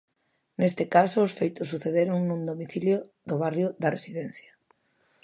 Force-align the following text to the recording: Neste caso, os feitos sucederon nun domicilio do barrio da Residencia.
Neste 0.59 0.83
caso, 0.95 1.17
os 1.27 1.35
feitos 1.39 1.69
sucederon 1.71 2.19
nun 2.23 2.41
domicilio 2.49 2.97
do 3.29 3.35
barrio 3.43 3.67
da 3.81 3.93
Residencia. 3.95 4.51